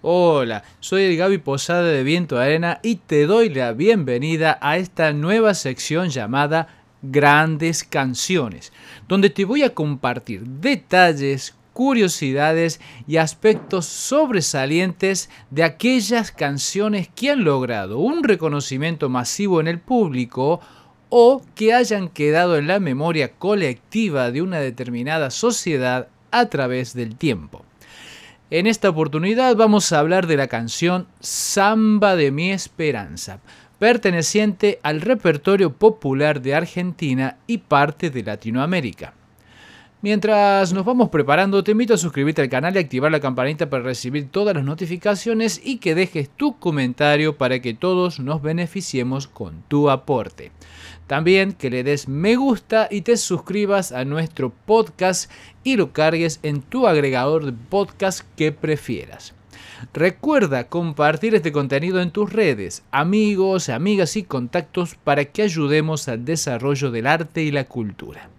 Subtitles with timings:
[0.00, 5.12] Hola, soy el Gaby Posada de Viento Arena y te doy la bienvenida a esta
[5.12, 6.68] nueva sección llamada
[7.02, 8.72] Grandes Canciones,
[9.08, 17.42] donde te voy a compartir detalles, curiosidades y aspectos sobresalientes de aquellas canciones que han
[17.42, 20.60] logrado un reconocimiento masivo en el público
[21.08, 27.16] o que hayan quedado en la memoria colectiva de una determinada sociedad a través del
[27.16, 27.64] tiempo.
[28.50, 33.40] En esta oportunidad vamos a hablar de la canción Samba de mi Esperanza,
[33.78, 39.12] perteneciente al repertorio popular de Argentina y parte de Latinoamérica.
[40.00, 43.82] Mientras nos vamos preparando, te invito a suscribirte al canal y activar la campanita para
[43.82, 49.64] recibir todas las notificaciones y que dejes tu comentario para que todos nos beneficiemos con
[49.66, 50.52] tu aporte.
[51.08, 55.32] También que le des me gusta y te suscribas a nuestro podcast
[55.64, 59.34] y lo cargues en tu agregador de podcast que prefieras.
[59.92, 66.24] Recuerda compartir este contenido en tus redes, amigos, amigas y contactos para que ayudemos al
[66.24, 68.30] desarrollo del arte y la cultura.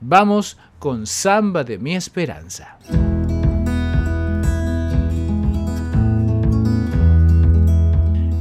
[0.00, 2.76] Vamos con Samba de mi Esperanza.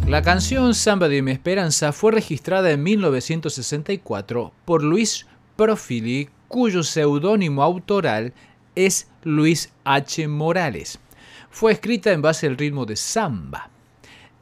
[0.07, 7.61] La canción Samba de mi Esperanza fue registrada en 1964 por Luis Profili, cuyo seudónimo
[7.61, 8.33] autoral
[8.73, 10.27] es Luis H.
[10.27, 10.97] Morales.
[11.51, 13.69] Fue escrita en base al ritmo de samba.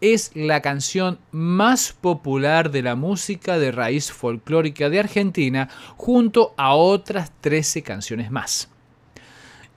[0.02, 6.73] Es la canción más popular de la música de raíz folclórica de Argentina junto a
[6.73, 8.69] otras 13 canciones más.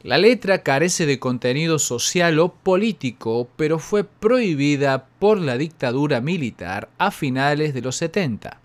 [0.04, 6.88] La letra carece de contenido social o político, pero fue prohibida por la dictadura militar
[6.98, 8.60] a finales de los 70.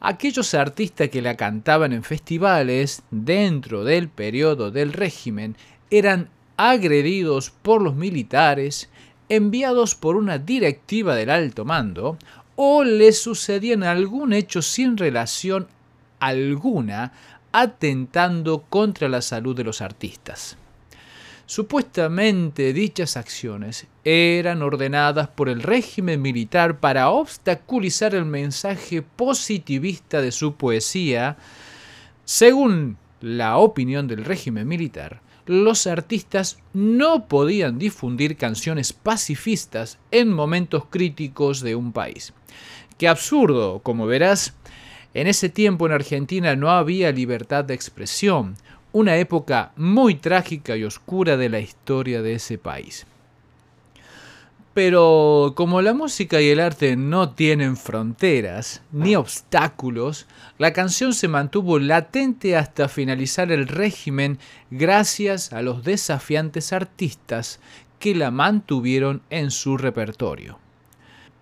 [0.00, 5.54] Aquellos artistas que la cantaban en festivales dentro del periodo del régimen
[5.90, 8.90] eran agredidos por los militares,
[9.28, 12.18] enviados por una directiva del alto mando,
[12.56, 15.68] o les sucedían algún hecho sin relación
[16.20, 17.12] alguna
[17.52, 20.56] atentando contra la salud de los artistas.
[21.46, 30.32] Supuestamente dichas acciones eran ordenadas por el régimen militar para obstaculizar el mensaje positivista de
[30.32, 31.36] su poesía.
[32.24, 40.84] Según la opinión del régimen militar, los artistas no podían difundir canciones pacifistas en momentos
[40.88, 42.32] críticos de un país.
[42.98, 44.54] Qué absurdo, como verás,
[45.14, 48.56] en ese tiempo en Argentina no había libertad de expresión,
[48.92, 53.06] una época muy trágica y oscura de la historia de ese país.
[54.74, 61.28] Pero como la música y el arte no tienen fronteras ni obstáculos, la canción se
[61.28, 64.38] mantuvo latente hasta finalizar el régimen
[64.70, 67.60] gracias a los desafiantes artistas
[67.98, 70.58] que la mantuvieron en su repertorio.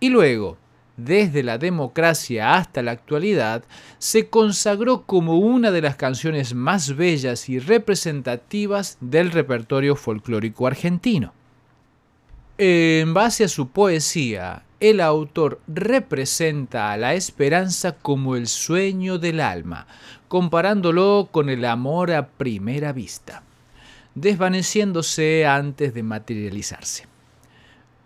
[0.00, 0.58] Y luego,
[0.96, 3.62] desde la democracia hasta la actualidad,
[3.98, 11.32] se consagró como una de las canciones más bellas y representativas del repertorio folclórico argentino.
[12.62, 19.40] En base a su poesía, el autor representa a la esperanza como el sueño del
[19.40, 19.86] alma,
[20.28, 23.44] comparándolo con el amor a primera vista,
[24.14, 27.06] desvaneciéndose antes de materializarse.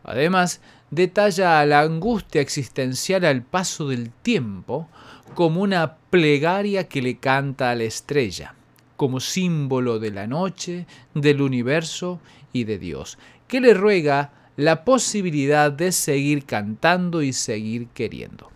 [0.05, 0.61] Además,
[0.93, 4.89] detalla la angustia existencial al paso del tiempo
[5.35, 8.55] como una plegaria que le canta a la estrella,
[8.95, 12.21] como símbolo de la noche, del universo
[12.53, 18.51] y de Dios, que le ruega la posibilidad de seguir cantando y seguir queriendo.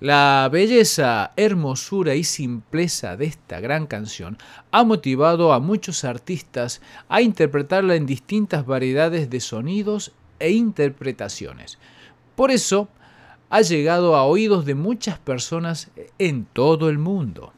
[0.00, 4.38] La belleza, hermosura y simpleza de esta gran canción
[4.70, 11.78] ha motivado a muchos artistas a interpretarla en distintas variedades de sonidos e interpretaciones.
[12.36, 12.88] Por eso
[13.50, 15.90] ha llegado a oídos de muchas personas
[16.20, 17.52] en todo el mundo.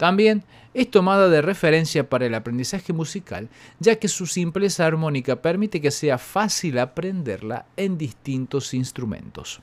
[0.00, 3.50] También es tomada de referencia para el aprendizaje musical,
[3.80, 9.60] ya que su simpleza armónica permite que sea fácil aprenderla en distintos instrumentos.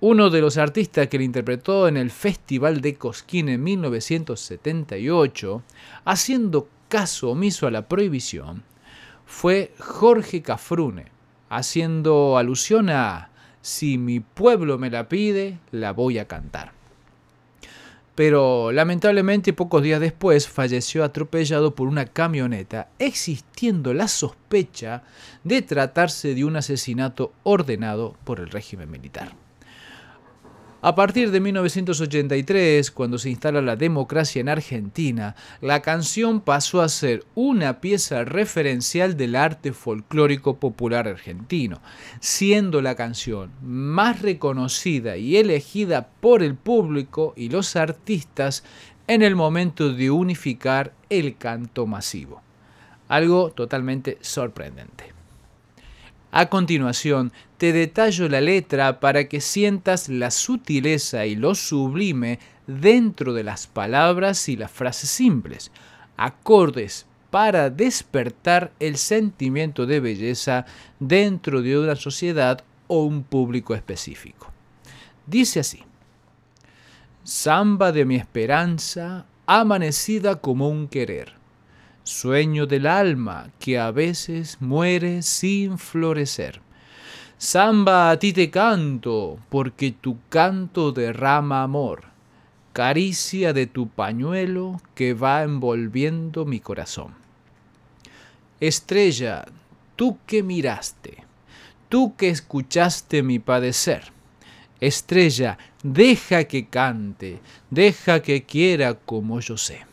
[0.00, 5.62] Uno de los artistas que la interpretó en el Festival de Cosquín en 1978,
[6.04, 8.64] haciendo caso omiso a la prohibición,
[9.26, 11.06] fue Jorge Cafrune,
[11.48, 13.30] haciendo alusión a
[13.60, 16.77] Si mi pueblo me la pide, la voy a cantar.
[18.18, 25.04] Pero lamentablemente pocos días después falleció atropellado por una camioneta, existiendo la sospecha
[25.44, 29.36] de tratarse de un asesinato ordenado por el régimen militar.
[30.80, 36.88] A partir de 1983, cuando se instala la democracia en Argentina, la canción pasó a
[36.88, 41.82] ser una pieza referencial del arte folclórico popular argentino,
[42.20, 48.62] siendo la canción más reconocida y elegida por el público y los artistas
[49.08, 52.40] en el momento de unificar el canto masivo.
[53.08, 55.17] Algo totalmente sorprendente.
[56.38, 62.38] A continuación, te detallo la letra para que sientas la sutileza y lo sublime
[62.68, 65.72] dentro de las palabras y las frases simples,
[66.16, 70.64] acordes para despertar el sentimiento de belleza
[71.00, 74.52] dentro de una sociedad o un público específico.
[75.26, 75.82] Dice así,
[77.24, 81.37] Samba de mi esperanza, amanecida como un querer
[82.08, 86.60] sueño del alma que a veces muere sin florecer.
[87.36, 92.04] Samba, a ti te canto, porque tu canto derrama amor,
[92.72, 97.14] caricia de tu pañuelo que va envolviendo mi corazón.
[98.58, 99.44] Estrella,
[99.94, 101.24] tú que miraste,
[101.88, 104.12] tú que escuchaste mi padecer.
[104.80, 107.40] Estrella, deja que cante,
[107.70, 109.87] deja que quiera como yo sé.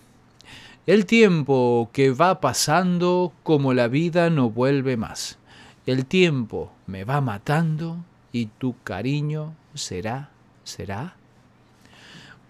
[0.87, 5.39] El tiempo que va pasando como la vida no vuelve más.
[5.87, 10.29] El tiempo me va matando y tu cariño será,
[10.63, 11.15] será.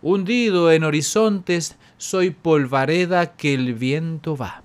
[0.01, 4.63] Hundido en horizontes, soy polvareda que el viento va.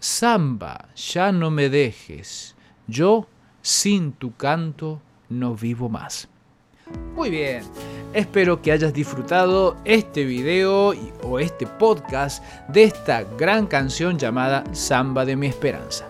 [0.00, 2.56] Samba, ya no me dejes,
[2.88, 3.28] yo
[3.62, 6.28] sin tu canto no vivo más.
[7.14, 7.62] Muy bien,
[8.12, 10.92] espero que hayas disfrutado este video
[11.22, 16.06] o este podcast de esta gran canción llamada Samba de mi Esperanza.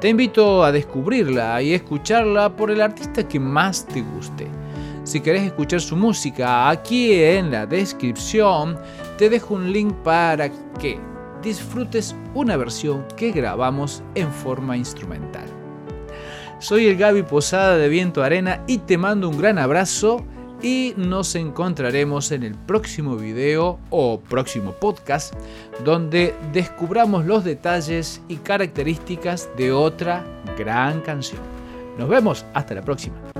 [0.00, 4.46] Te invito a descubrirla y escucharla por el artista que más te guste.
[5.02, 8.78] Si querés escuchar su música, aquí en la descripción
[9.18, 10.98] te dejo un link para que
[11.42, 15.46] disfrutes una versión que grabamos en forma instrumental.
[16.58, 20.24] Soy el Gaby Posada de Viento Arena y te mando un gran abrazo
[20.64, 25.34] y nos encontraremos en el próximo video o próximo podcast
[25.84, 30.24] donde descubramos los detalles y características de otra
[30.58, 31.42] gran canción.
[31.98, 33.33] Nos vemos, hasta la próxima.